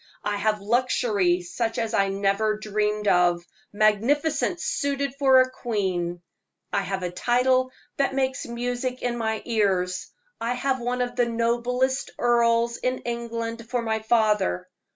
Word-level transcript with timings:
I 0.23 0.37
have 0.37 0.61
luxury 0.61 1.43
such 1.43 1.77
as 1.77 1.93
I 1.93 2.09
never 2.09 2.57
dreamed 2.57 3.07
of 3.07 3.45
magnificence 3.71 4.63
suited 4.63 5.13
for 5.19 5.41
a 5.41 5.51
queen! 5.51 6.23
I 6.73 6.81
have 6.81 7.03
a 7.03 7.11
title 7.11 7.69
that 7.97 8.15
makes 8.15 8.47
music 8.47 9.03
in 9.03 9.15
my 9.15 9.43
ears! 9.45 10.09
I 10.39 10.55
have 10.55 10.79
one 10.79 11.01
of 11.01 11.15
the 11.15 11.27
noblest 11.27 12.09
earls 12.17 12.77
in 12.77 13.03
England 13.03 13.69
for 13.69 13.83
my 13.83 13.99
father! 13.99 14.67